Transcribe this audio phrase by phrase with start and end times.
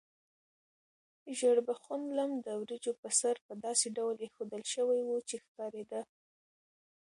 [1.37, 6.01] ژیړبخون لم د وریجو په سر په داسې ډول ایښودل شوی و چې ښکارېده.